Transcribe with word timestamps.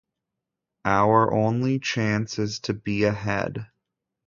Our 0.85 1.31
only 1.31 1.77
chance 1.77 2.39
is 2.39 2.59
to 2.61 2.73
be 2.73 3.03
ahead. 3.03 3.67